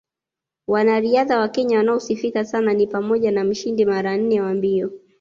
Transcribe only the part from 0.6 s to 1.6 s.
Wanariadha wa